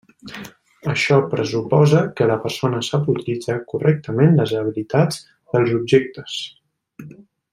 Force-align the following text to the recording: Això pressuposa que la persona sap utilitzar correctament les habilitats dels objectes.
Això 0.93 1.17
pressuposa 1.33 1.99
que 2.19 2.29
la 2.31 2.37
persona 2.45 2.81
sap 2.89 3.11
utilitzar 3.15 3.59
correctament 3.75 4.33
les 4.41 4.57
habilitats 4.61 5.23
dels 5.57 5.77
objectes. 5.83 6.41